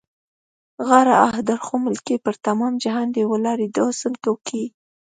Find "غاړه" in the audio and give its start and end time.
0.87-1.13